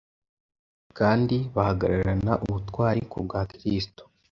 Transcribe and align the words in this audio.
kandi 0.97 1.35
bahagararana 1.55 2.33
ubutwari 2.45 3.01
kubwa 3.11 3.39
Kristo. 3.51 4.01